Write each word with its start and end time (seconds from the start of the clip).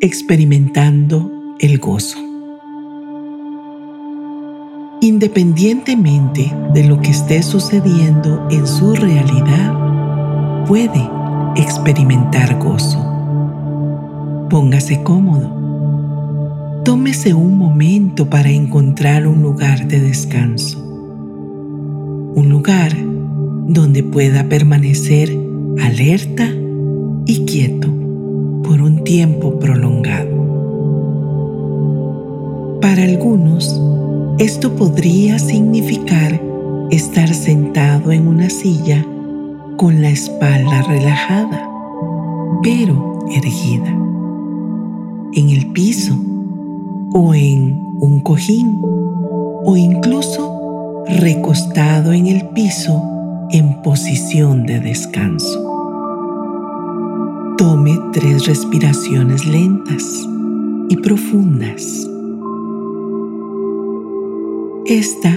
experimentando 0.00 1.56
el 1.58 1.78
gozo. 1.78 2.18
Independientemente 5.00 6.52
de 6.72 6.84
lo 6.84 7.00
que 7.00 7.10
esté 7.10 7.42
sucediendo 7.42 8.46
en 8.50 8.66
su 8.66 8.94
realidad, 8.94 10.64
puede 10.66 11.08
experimentar 11.56 12.58
gozo. 12.58 13.04
Póngase 14.48 15.02
cómodo. 15.02 16.82
Tómese 16.84 17.34
un 17.34 17.58
momento 17.58 18.30
para 18.30 18.50
encontrar 18.50 19.26
un 19.26 19.42
lugar 19.42 19.88
de 19.88 20.00
descanso. 20.00 20.78
Un 22.34 22.48
lugar 22.48 22.96
donde 23.66 24.04
pueda 24.04 24.48
permanecer 24.48 25.36
alerta 25.80 26.48
y 27.26 27.44
quieto 27.44 27.97
por 28.68 28.82
un 28.82 29.02
tiempo 29.02 29.58
prolongado. 29.58 30.28
Para 32.82 33.02
algunos, 33.02 33.80
esto 34.38 34.76
podría 34.76 35.38
significar 35.38 36.38
estar 36.90 37.32
sentado 37.32 38.12
en 38.12 38.28
una 38.28 38.50
silla 38.50 39.02
con 39.78 40.02
la 40.02 40.10
espalda 40.10 40.82
relajada, 40.82 41.66
pero 42.62 43.24
erguida, 43.34 43.88
en 45.32 45.48
el 45.48 45.72
piso 45.72 46.14
o 47.14 47.32
en 47.32 47.80
un 48.00 48.20
cojín 48.20 48.82
o 49.64 49.78
incluso 49.78 51.04
recostado 51.06 52.12
en 52.12 52.26
el 52.26 52.46
piso 52.50 53.02
en 53.50 53.80
posición 53.80 54.66
de 54.66 54.78
descanso. 54.80 55.77
Tome 57.58 57.98
tres 58.12 58.46
respiraciones 58.46 59.44
lentas 59.44 60.24
y 60.88 60.96
profundas. 60.96 62.08
Esta 64.86 65.36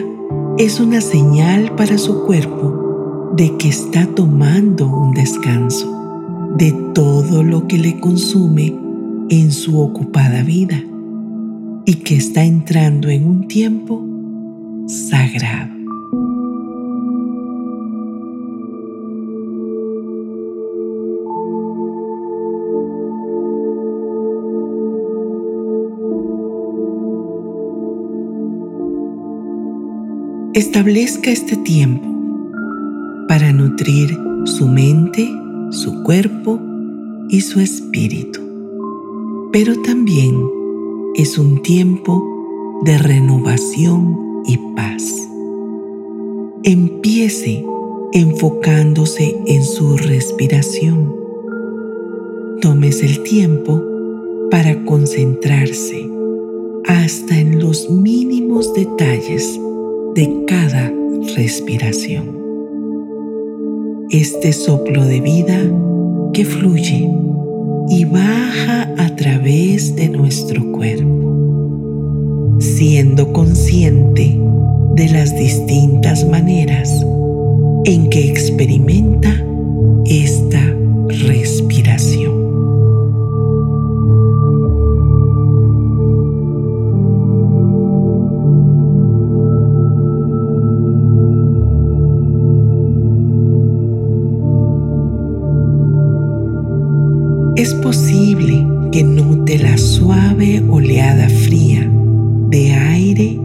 es 0.59 0.79
una 0.79 1.01
señal 1.01 1.73
para 1.75 1.97
su 1.97 2.23
cuerpo 2.25 3.33
de 3.35 3.57
que 3.57 3.69
está 3.69 4.05
tomando 4.05 4.87
un 4.87 5.15
descanso 5.15 6.51
de 6.57 6.71
todo 6.93 7.41
lo 7.41 7.67
que 7.67 7.79
le 7.79 7.99
consume 7.99 8.77
en 9.29 9.51
su 9.51 9.79
ocupada 9.79 10.43
vida 10.43 10.79
y 11.87 11.95
que 11.95 12.17
está 12.17 12.43
entrando 12.43 13.09
en 13.09 13.25
un 13.25 13.47
tiempo 13.47 14.05
sagrado. 14.85 15.80
Establezca 30.61 31.31
este 31.31 31.57
tiempo 31.57 32.07
para 33.27 33.51
nutrir 33.51 34.15
su 34.45 34.67
mente, 34.67 35.27
su 35.71 36.03
cuerpo 36.03 36.59
y 37.29 37.41
su 37.41 37.59
espíritu. 37.59 38.39
Pero 39.51 39.81
también 39.81 40.39
es 41.15 41.39
un 41.39 41.63
tiempo 41.63 42.23
de 42.85 42.95
renovación 42.99 44.15
y 44.45 44.59
paz. 44.75 45.27
Empiece 46.61 47.65
enfocándose 48.13 49.35
en 49.47 49.63
su 49.63 49.97
respiración. 49.97 51.11
Tómese 52.61 53.07
el 53.07 53.23
tiempo 53.23 53.81
para 54.51 54.85
concentrarse 54.85 56.07
hasta 56.85 57.39
en 57.39 57.59
los 57.59 57.89
mínimos 57.89 58.71
detalles 58.75 59.59
de 60.15 60.43
cada 60.45 60.91
respiración. 61.35 62.37
Este 64.09 64.51
soplo 64.51 65.05
de 65.05 65.21
vida 65.21 65.61
que 66.33 66.43
fluye 66.43 67.09
y 67.89 68.05
baja 68.05 68.93
a 68.97 69.15
través 69.15 69.95
de 69.95 70.09
nuestro 70.09 70.69
cuerpo, 70.73 72.57
siendo 72.59 73.31
consciente 73.31 74.37
de 74.95 75.09
las 75.09 75.37
distintas 75.37 76.27
maneras 76.27 76.89
en 77.85 78.09
que 78.09 78.29
experimenta 78.29 79.33
esta 80.05 80.75
respiración. 81.07 81.80
Es 97.61 97.75
posible 97.75 98.65
que 98.91 99.03
note 99.03 99.59
la 99.59 99.77
suave 99.77 100.63
oleada 100.67 101.29
fría 101.29 101.87
de 102.49 102.73
aire 102.73 103.37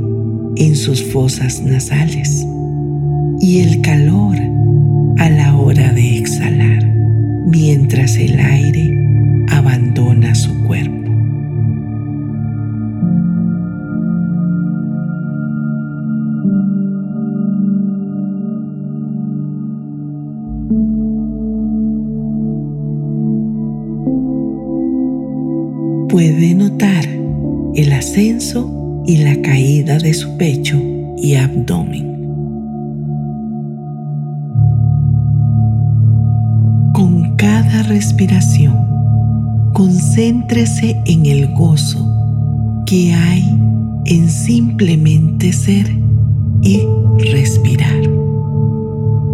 en 0.57 0.75
sus 0.75 1.05
fosas 1.13 1.61
nasales 1.61 2.47
y 3.41 3.59
el 3.59 3.83
calor 3.83 4.37
a 5.19 5.29
la 5.29 5.55
hora 5.55 5.93
de 5.93 6.17
exhalar 6.17 6.83
mientras 7.47 8.17
el 8.17 8.41
aire 8.41 8.86
puede 26.17 26.55
notar 26.55 27.05
el 27.75 27.93
ascenso 27.93 29.03
y 29.07 29.19
la 29.19 29.37
caída 29.43 29.99
de 29.99 30.15
su 30.15 30.35
pecho 30.39 30.81
y 31.19 31.35
abdomen. 31.35 32.07
Con 36.95 37.37
cada 37.37 37.83
respiración, 37.83 38.79
concéntrese 39.75 40.97
en 41.05 41.27
el 41.27 41.53
gozo 41.53 42.09
que 42.87 43.13
hay 43.13 43.45
en 44.07 44.31
simplemente 44.31 45.53
ser 45.53 45.87
y 46.63 46.81
respirar. 47.31 48.03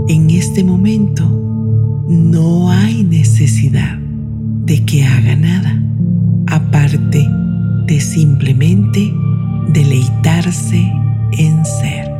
En 0.08 0.30
este 0.30 0.64
momento 0.64 1.28
no 2.08 2.72
hay 2.72 3.04
necesidad 3.04 4.00
de 4.66 4.84
que 4.84 5.04
haga 5.04 5.36
nada 5.36 5.80
aparte 6.52 7.30
de 7.86 7.98
simplemente 7.98 9.12
deleitarse 9.68 10.92
en 11.32 11.64
ser. 11.64 12.12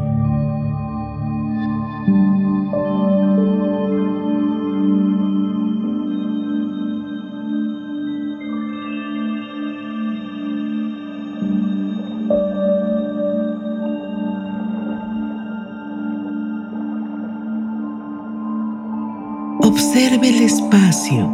Observe 19.60 20.28
el 20.28 20.43
espacio 20.43 21.31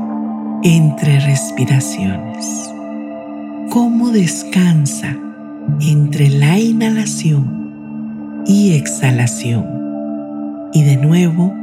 entre 0.65 1.21
respiraciones 1.21 2.78
cómo 3.71 4.11
descansa 4.11 5.17
entre 5.81 6.31
la 6.31 6.59
inhalación 6.59 8.45
y 8.47 8.75
exhalación 8.75 9.67
y 10.73 10.83
de 10.85 10.97
nuevo 10.97 11.55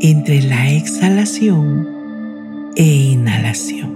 entre 0.00 0.42
la 0.42 0.70
exhalación 0.70 1.88
e 2.76 2.84
inhalación. 2.84 3.93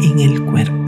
En 0.00 0.18
el 0.20 0.44
cuerpo. 0.44 0.78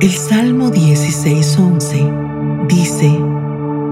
El 0.00 0.10
Salmo 0.10 0.70
16.11 0.70 2.66
dice 2.68 3.10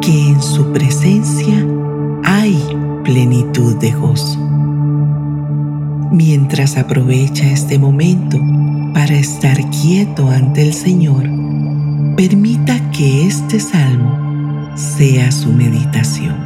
que 0.03 0.29
en 0.29 0.43
su 0.43 0.71
presencia 0.73 1.67
hay 2.25 2.63
plenitud 3.03 3.77
de 3.77 3.93
gozo. 3.93 4.39
Mientras 6.13 6.77
aprovecha 6.77 7.47
este 7.51 7.79
momento 7.79 8.39
para 8.93 9.15
estar 9.15 9.59
quieto 9.71 10.29
ante 10.29 10.61
el 10.63 10.75
Señor, 10.75 11.25
permita 12.17 12.91
que 12.91 13.27
este 13.27 13.59
salmo 13.59 14.22
sea 14.75 15.31
su 15.33 15.53
meditación. 15.53 16.37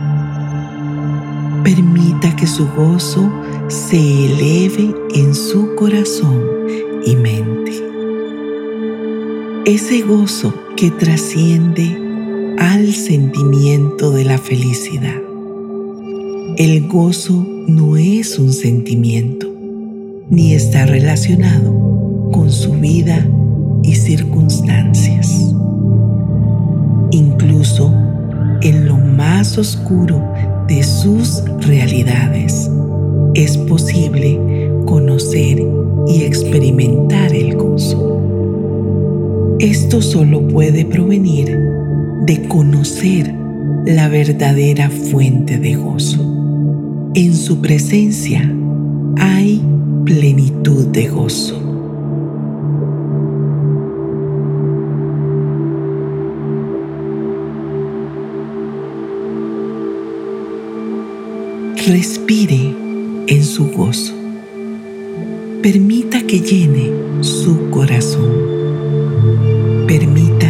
Permita 1.64 2.34
que 2.36 2.46
su 2.46 2.68
gozo 2.68 3.30
se 3.68 3.96
eleve 3.96 4.94
en 5.14 5.34
su 5.34 5.74
corazón 5.74 6.42
y 7.04 7.16
mente 7.16 7.56
ese 9.66 10.02
gozo 10.02 10.54
que 10.76 10.92
trasciende 10.92 11.98
al 12.56 12.92
sentimiento 12.92 14.12
de 14.12 14.22
la 14.24 14.38
felicidad. 14.38 15.20
El 16.56 16.86
gozo 16.86 17.44
no 17.66 17.96
es 17.96 18.38
un 18.38 18.52
sentimiento, 18.52 19.52
ni 20.30 20.54
está 20.54 20.86
relacionado 20.86 22.30
con 22.30 22.52
su 22.52 22.74
vida 22.74 23.28
y 23.82 23.96
circunstancias. 23.96 25.52
Incluso 27.10 27.92
en 28.62 28.86
lo 28.86 28.96
más 28.96 29.58
oscuro 29.58 30.22
de 30.68 30.82
sus 30.82 31.42
realidades 31.60 32.70
es 33.34 33.56
posible 33.58 34.40
conocer 34.86 35.62
y 36.06 36.22
experimentar 36.22 37.34
el 37.34 37.56
gozo. 37.56 38.16
Esto 39.58 40.00
solo 40.00 40.46
puede 40.48 40.84
provenir 40.84 41.58
de 42.26 42.48
conocer 42.48 43.34
la 43.84 44.08
verdadera 44.08 44.90
fuente 44.90 45.58
de 45.58 45.76
gozo. 45.76 46.22
En 47.14 47.34
su 47.34 47.60
presencia 47.60 48.52
hay 49.18 49.62
plenitud 50.04 50.86
de 50.88 51.08
gozo. 51.08 51.65
Respire 61.86 62.74
en 63.28 63.44
su 63.44 63.70
gozo. 63.70 64.12
Permita 65.62 66.20
que 66.22 66.40
llene 66.40 66.90
su 67.22 67.70
corazón 67.70 68.56
permita 69.86 70.48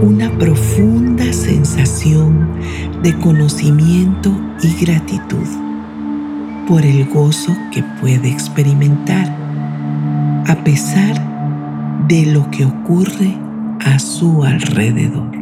una 0.00 0.30
profunda 0.38 1.30
sensación 1.32 2.48
de 3.02 3.16
conocimiento 3.18 4.34
y 4.62 4.84
gratitud 4.84 5.46
por 6.66 6.86
el 6.86 7.04
gozo 7.06 7.54
que 7.70 7.82
puede 8.00 8.30
experimentar 8.30 9.26
a 10.46 10.56
pesar 10.64 12.06
de 12.08 12.26
lo 12.26 12.50
que 12.50 12.64
ocurre 12.64 13.36
a 13.80 13.98
su 13.98 14.42
alrededor. 14.42 15.41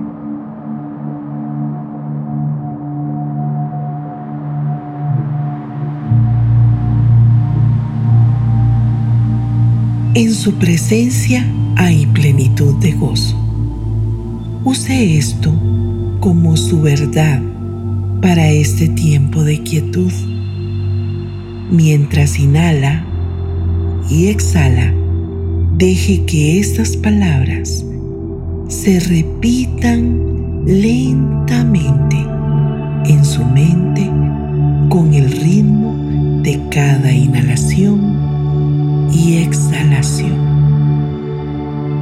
En 10.13 10.35
su 10.35 10.55
presencia 10.55 11.47
hay 11.77 12.05
plenitud 12.07 12.75
de 12.81 12.91
gozo. 12.91 13.37
Use 14.65 15.17
esto 15.17 15.53
como 16.19 16.57
su 16.57 16.81
verdad 16.81 17.41
para 18.21 18.49
este 18.49 18.89
tiempo 18.89 19.45
de 19.45 19.63
quietud. 19.63 20.11
Mientras 21.71 22.41
inhala 22.41 23.07
y 24.11 24.27
exhala, 24.27 24.93
deje 25.79 26.25
que 26.25 26.59
estas 26.59 26.97
palabras 26.97 27.85
se 28.67 28.99
repitan 28.99 30.65
lentamente 30.67 32.17
en 33.05 33.25
su 33.25 33.45
mente 33.45 34.11
con 34.89 35.15
el 35.15 35.31
ritmo 35.31 36.43
de 36.43 36.61
cada 36.69 37.13
inhalación 37.13 38.10
y 39.13 39.39
exhalación. 39.39 40.39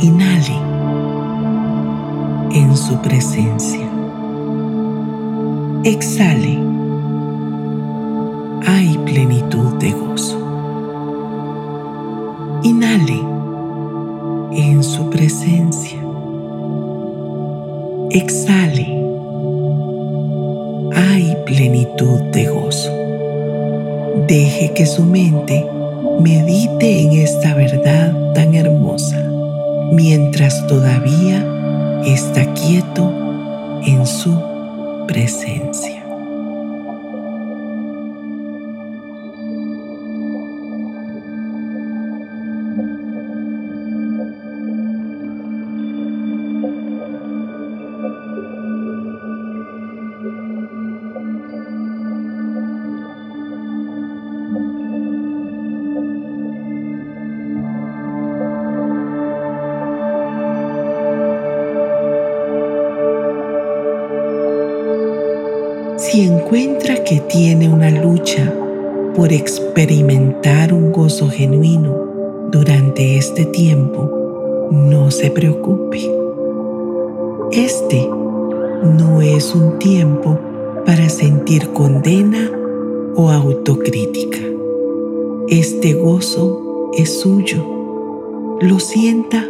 Inhale 0.00 0.56
en 2.52 2.76
su 2.76 2.96
presencia. 2.99 3.88
Exhale. 5.84 6.58
Hay 8.66 8.99
plenitud 9.05 9.75
de 9.78 9.93
gozo. 9.93 10.38
Inhale 12.62 13.20
en 14.52 14.82
su 14.82 15.08
presencia. 15.10 15.99
Exhale. 18.10 18.87
Hay 20.94 21.37
plenitud 21.46 22.20
de 22.32 22.49
gozo. 22.49 22.90
Deje 24.26 24.75
que 24.75 24.87
su 24.87 25.05
mente 25.05 25.77
medite 26.19 27.03
en 27.03 27.12
esta 27.12 27.55
verdad 27.55 28.12
tan 28.35 28.55
hermosa 28.55 29.23
mientras 29.93 30.67
todavía 30.67 31.44
está 32.05 32.53
quieto 32.55 33.81
en 33.85 34.06
su 34.06 34.35
presencia. 35.06 35.77
Encuentra 66.48 67.05
que 67.05 67.20
tiene 67.20 67.69
una 67.69 67.90
lucha 67.90 68.50
por 69.14 69.34
experimentar 69.34 70.72
un 70.72 70.93
gozo 70.93 71.28
genuino 71.28 72.48
durante 72.50 73.19
este 73.19 73.44
tiempo, 73.44 74.70
no 74.70 75.10
se 75.10 75.31
preocupe. 75.31 76.10
Este 77.52 78.08
no 78.98 79.20
es 79.20 79.55
un 79.55 79.78
tiempo 79.78 80.38
para 80.86 81.10
sentir 81.10 81.69
condena 81.74 82.50
o 83.14 83.31
autocrítica. 83.31 84.38
Este 85.48 85.93
gozo 85.93 86.90
es 86.96 87.20
suyo, 87.20 87.62
lo 88.62 88.78
sienta 88.78 89.44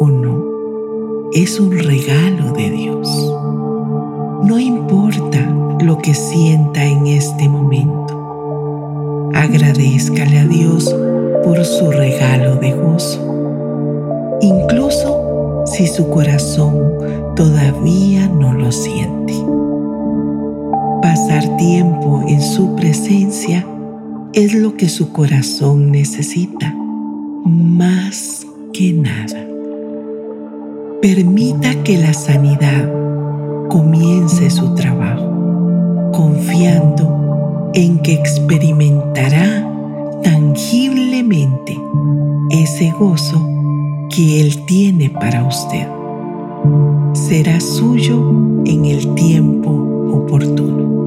o 0.00 0.08
no, 0.08 1.30
es 1.32 1.60
un 1.60 1.78
regalo 1.78 2.50
de 2.54 2.70
Dios. 2.70 3.36
No 4.42 4.58
importa 4.58 5.38
lo 5.80 5.98
que 5.98 6.14
sienta 6.14 6.84
en 6.84 7.06
este 7.06 7.48
momento. 7.48 9.30
Agradezcale 9.34 10.38
a 10.38 10.46
Dios 10.46 10.94
por 11.44 11.64
su 11.64 11.90
regalo 11.90 12.56
de 12.56 12.72
gozo. 12.72 14.38
Incluso 14.40 15.64
si 15.66 15.86
su 15.86 16.08
corazón 16.08 17.34
todavía 17.36 18.28
no 18.28 18.54
lo 18.54 18.72
siente. 18.72 19.34
Pasar 21.02 21.56
tiempo 21.56 22.24
en 22.26 22.40
su 22.40 22.74
presencia 22.76 23.66
es 24.32 24.54
lo 24.54 24.76
que 24.76 24.88
su 24.88 25.12
corazón 25.12 25.90
necesita, 25.90 26.74
más 27.44 28.46
que 28.72 28.92
nada. 28.92 29.46
Permita 31.02 31.74
que 31.82 31.98
la 31.98 32.12
sanidad 32.12 32.88
comience 33.70 34.50
su 34.50 34.74
trabajo. 34.74 35.28
confiando 36.12 37.70
en 37.72 38.00
que 38.00 38.14
experimentará 38.14 39.64
tangiblemente 40.22 41.78
ese 42.50 42.90
gozo 42.90 43.40
que 44.10 44.40
Él 44.40 44.64
tiene 44.66 45.08
para 45.08 45.44
usted. 45.44 45.86
Será 47.14 47.60
suyo 47.60 48.18
en 48.64 48.84
el 48.86 49.14
tiempo 49.14 49.70
oportuno. 50.12 50.99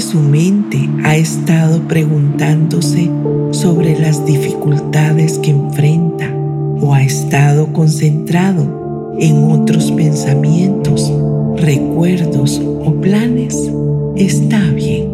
Su 0.00 0.20
mente 0.20 0.88
ha 1.04 1.16
estado 1.16 1.80
preguntándose 1.88 3.10
sobre 3.50 3.98
las 3.98 4.24
dificultades 4.24 5.38
que 5.38 5.50
enfrenta 5.50 6.32
o 6.80 6.94
ha 6.94 7.02
estado 7.02 7.72
concentrado 7.72 9.16
en 9.18 9.50
otros 9.50 9.90
pensamientos, 9.92 11.12
recuerdos 11.56 12.60
o 12.84 12.92
planes, 13.00 13.70
está 14.16 14.60
bien, 14.70 15.08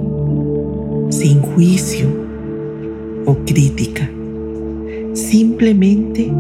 sin 1.09 1.41
juicio 1.41 2.07
o 3.25 3.35
crítica. 3.47 4.11
Simplemente 5.15 6.31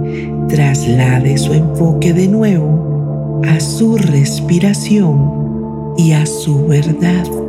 traslade 0.48 1.38
su 1.38 1.54
enfoque 1.54 2.12
de 2.12 2.28
nuevo 2.28 3.40
a 3.46 3.60
su 3.60 3.96
respiración 3.96 5.94
y 5.96 6.12
a 6.12 6.26
su 6.26 6.66
verdad. 6.66 7.43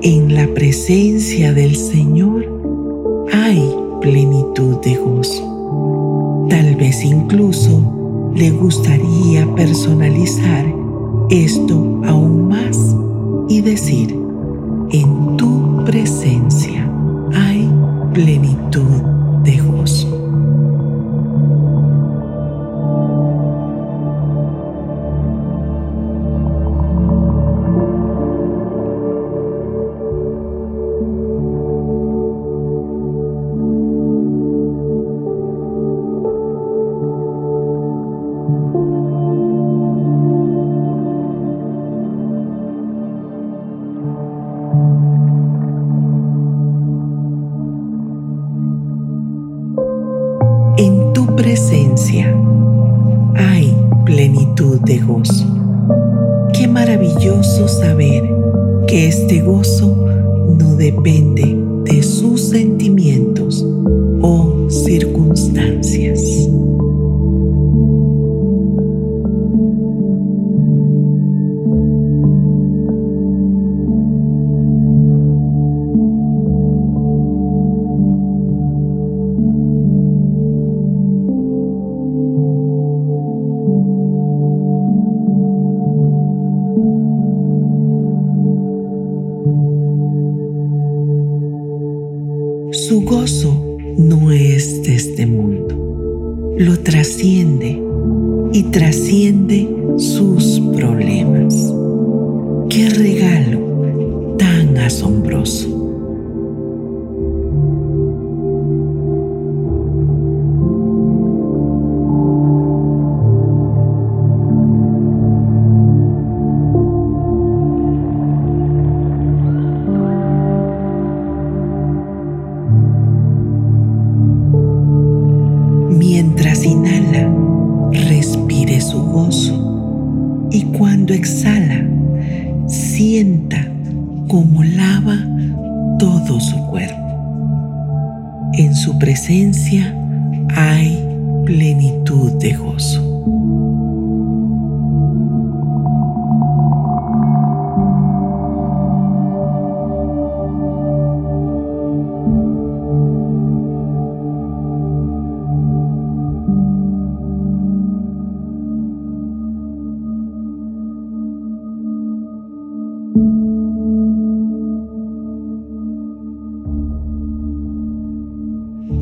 En 0.00 0.32
la 0.32 0.46
presencia 0.54 1.52
del 1.52 1.74
Señor 1.74 2.46
hay 3.32 3.60
plenitud 4.00 4.76
de 4.80 4.94
gozo. 4.94 6.46
Tal 6.48 6.76
vez 6.76 7.04
incluso 7.04 7.82
le 8.32 8.52
gustaría 8.52 9.44
personalizar 9.56 10.72
esto 11.30 12.00
aún 12.06 12.46
más 12.46 12.94
y 13.48 13.60
decir, 13.60 14.16
en 14.92 15.36
tu 15.36 15.84
presencia 15.84 16.88
hay 17.34 17.68
plenitud 18.14 19.17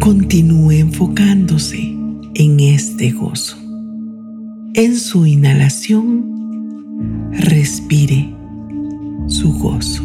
Continúe 0.06 0.70
enfocándose 0.70 1.92
en 2.34 2.60
este 2.60 3.10
gozo. 3.10 3.56
En 4.74 4.96
su 4.96 5.26
inhalación, 5.26 7.32
respire 7.32 8.32
su 9.26 9.52
gozo. 9.54 10.04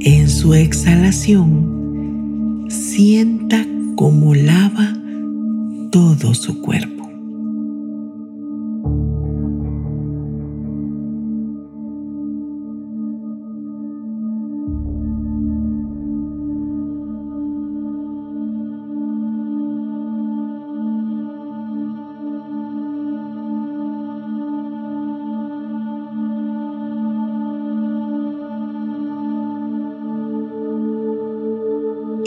En 0.00 0.28
su 0.28 0.54
exhalación, 0.54 2.66
sienta 2.68 3.64
cómo 3.94 4.34
lava 4.34 4.96
todo 5.92 6.34
su 6.34 6.60
cuerpo. 6.60 6.99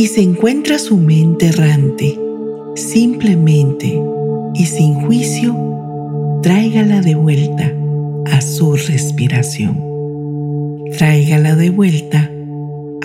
Y 0.04 0.08
se 0.08 0.22
encuentra 0.22 0.80
su 0.80 0.98
mente 0.98 1.46
errante, 1.46 2.20
simplemente 2.76 4.04
y 4.54 4.66
sin 4.66 4.96
juicio, 4.96 5.56
tráigala 6.42 7.00
de 7.00 7.16
vuelta 7.16 7.72
a 8.26 8.42
su 8.42 8.76
respiración. 8.76 9.80
Tráigala 10.98 11.56
de 11.56 11.70
vuelta 11.70 12.30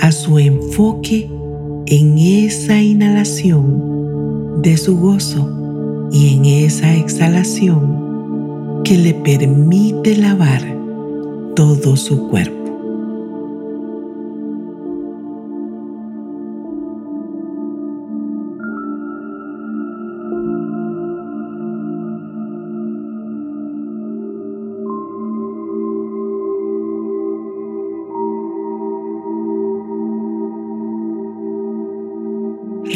a 0.03 0.11
su 0.11 0.41
enfoque 0.41 1.31
en 1.87 2.19
esa 2.19 2.83
inhalación 2.83 4.61
de 4.63 4.77
su 4.77 4.99
gozo 4.99 6.09
y 6.11 6.35
en 6.35 6.47
esa 6.47 6.97
exhalación 6.97 8.83
que 8.83 8.99
le 8.99 9.15
permite 9.15 10.17
lavar 10.17 10.65
todo 11.55 11.95
su 11.95 12.29
cuerpo. 12.29 12.58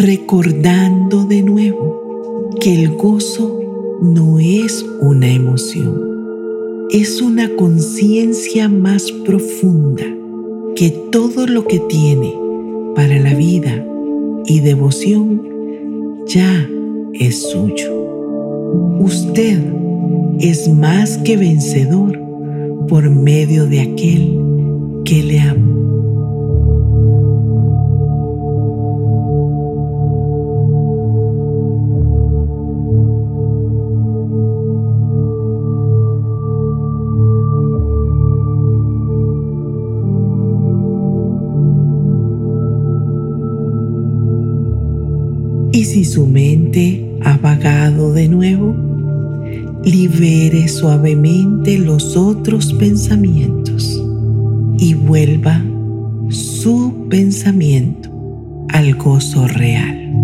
Recordando 0.02 1.24
de 1.24 1.42
nuevo 1.42 2.50
que 2.60 2.74
el 2.74 2.96
gozo 2.96 3.60
no 4.02 4.40
es 4.40 4.84
una 5.00 5.30
emoción, 5.30 6.88
es 6.90 7.22
una 7.22 7.48
conciencia 7.54 8.68
más 8.68 9.12
profunda 9.24 10.02
que 10.74 10.90
todo 10.90 11.46
lo 11.46 11.68
que 11.68 11.78
tiene 11.78 12.34
para 12.96 13.16
la 13.20 13.32
vida 13.34 13.86
y 14.46 14.58
devoción 14.58 15.40
ya 16.26 16.68
es 17.12 17.50
suyo. 17.52 17.92
Usted 18.98 19.60
es 20.40 20.68
más 20.68 21.16
que 21.18 21.36
vencedor 21.36 22.18
por 22.88 23.08
medio 23.08 23.66
de 23.66 23.80
aquel 23.82 24.36
que 25.04 25.22
le 25.22 25.40
ama. 25.40 25.71
Y 45.72 45.84
si 45.86 46.04
su 46.04 46.26
mente 46.26 47.18
ha 47.24 47.38
vagado 47.38 48.12
de 48.12 48.28
nuevo, 48.28 48.76
libere 49.84 50.68
suavemente 50.68 51.78
los 51.78 52.14
otros 52.16 52.74
pensamientos 52.74 54.00
y 54.78 54.94
vuelva 54.94 55.64
su 56.28 57.06
pensamiento 57.08 58.10
al 58.68 58.94
gozo 58.96 59.48
real. 59.48 60.21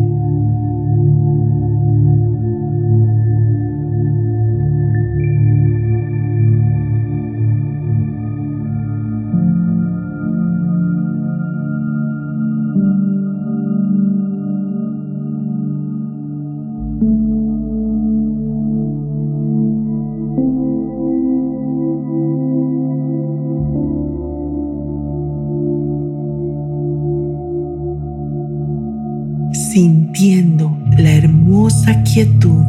Sintiendo 29.72 30.76
la 30.96 31.12
hermosa 31.12 32.02
quietud 32.02 32.64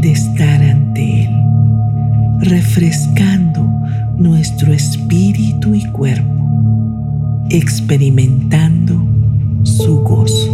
de 0.00 0.12
estar 0.12 0.62
ante 0.62 1.24
Él, 1.24 1.30
refrescando 2.40 3.62
nuestro 4.16 4.72
espíritu 4.72 5.74
y 5.74 5.84
cuerpo, 5.86 7.44
experimentando 7.50 9.00
su 9.62 10.00
gozo. 10.00 10.51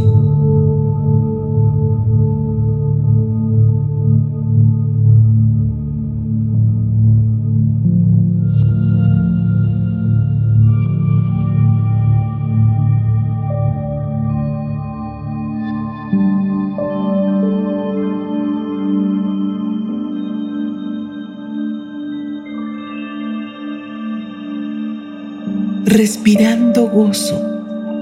Respirando 25.84 26.88
gozo, 26.88 27.40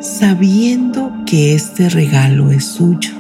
sabiendo 0.00 1.12
que 1.26 1.54
este 1.54 1.88
regalo 1.88 2.50
es 2.50 2.64
suyo, 2.64 3.12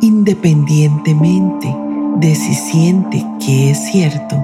independientemente 0.00 1.74
de 2.20 2.34
si 2.34 2.54
siente 2.54 3.24
que 3.44 3.70
es 3.70 3.78
cierto, 3.90 4.36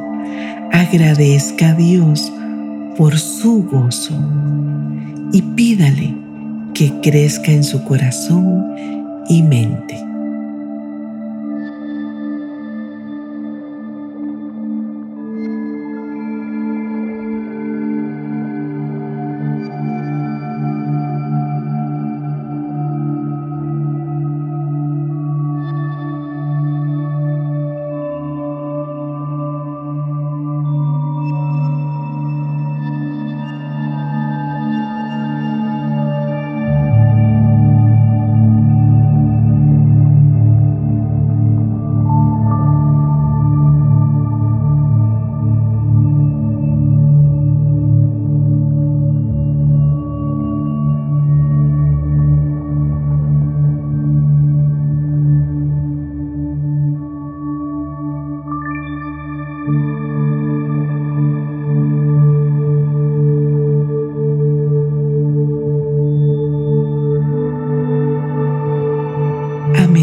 agradezca 0.72 1.70
a 1.70 1.74
Dios 1.74 2.32
por 2.96 3.18
su 3.18 3.64
gozo 3.64 4.14
y 5.32 5.42
pídale 5.42 6.14
que 6.74 6.92
crezca 7.00 7.52
en 7.52 7.64
su 7.64 7.84
corazón 7.84 8.74
y 9.28 9.42
mente. 9.42 10.04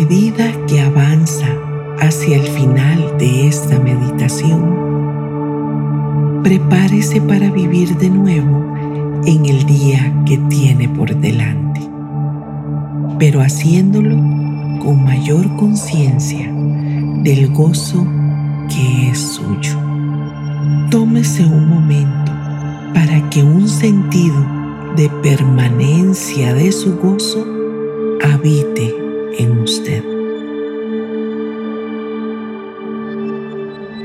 Medida 0.10 0.54
que 0.68 0.80
avanza 0.80 1.48
hacia 2.00 2.38
el 2.38 2.48
final 2.48 3.18
de 3.18 3.50
esta 3.50 3.78
meditación, 3.78 4.64
prepárese 6.44 7.20
para 7.20 7.52
vivir 7.52 7.98
de 7.98 8.10
nuevo 8.10 8.74
en 9.26 9.46
el 9.46 9.66
día 9.66 10.14
que 10.26 10.38
tiene 10.50 10.88
por 10.88 11.14
delante, 11.14 11.82
pero 13.20 13.42
haciéndolo 13.42 14.16
con 14.82 15.04
mayor 15.04 15.54
conciencia 15.58 16.50
del 17.24 17.52
gozo 17.52 18.08
que 18.70 19.10
es 19.10 19.20
suyo. 19.20 19.78
Tómese 20.90 21.46
un 21.46 21.68
momento 21.68 22.32
para 22.94 23.30
que 23.30 23.44
un 23.44 23.68
sentido 23.68 24.38
de 24.96 25.10
permanencia 25.22 26.54
de 26.54 26.72
su 26.72 26.96
gozo 26.96 27.46
habite 28.24 29.07
en 29.38 29.60
usted. 29.60 30.04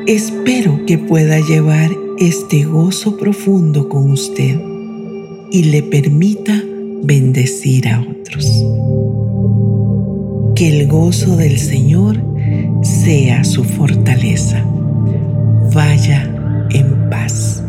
Espero 0.07 0.85
que 0.87 0.99
pueda 0.99 1.39
llevar 1.41 1.91
este 2.19 2.65
gozo 2.65 3.17
profundo 3.17 3.89
con 3.89 4.11
usted 4.11 4.61
y 5.51 5.65
le 5.65 5.83
permita 5.83 6.61
bendecir 7.05 7.89
a 7.89 8.01
otros. 8.01 8.65
Que 10.57 10.81
el 10.81 10.89
gozo 10.89 11.37
del 11.37 11.59
Señor 11.59 12.21
sea 12.83 13.45
su 13.45 13.65
fortaleza. 13.65 14.65
Vaya 15.73 16.69
en 16.71 17.09
paz. 17.11 17.62